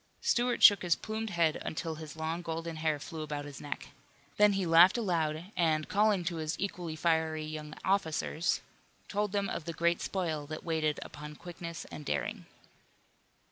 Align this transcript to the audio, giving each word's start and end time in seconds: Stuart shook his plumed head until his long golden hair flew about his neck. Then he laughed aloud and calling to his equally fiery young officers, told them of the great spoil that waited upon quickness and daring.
Stuart 0.21 0.63
shook 0.63 0.81
his 0.81 0.95
plumed 0.95 1.29
head 1.29 1.61
until 1.63 1.93
his 1.93 2.15
long 2.15 2.41
golden 2.41 2.77
hair 2.77 2.97
flew 2.97 3.21
about 3.21 3.45
his 3.45 3.61
neck. 3.61 3.89
Then 4.37 4.53
he 4.53 4.65
laughed 4.65 4.97
aloud 4.97 5.51
and 5.55 5.87
calling 5.87 6.23
to 6.23 6.37
his 6.37 6.55
equally 6.59 6.95
fiery 6.95 7.45
young 7.45 7.75
officers, 7.85 8.61
told 9.07 9.31
them 9.31 9.47
of 9.47 9.65
the 9.65 9.73
great 9.73 10.01
spoil 10.01 10.47
that 10.47 10.63
waited 10.63 10.99
upon 11.03 11.35
quickness 11.35 11.85
and 11.91 12.03
daring. 12.03 12.47